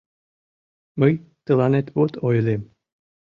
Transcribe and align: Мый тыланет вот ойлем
Мый 0.99 1.13
тыланет 1.45 1.87
вот 1.97 2.13
ойлем 2.27 2.61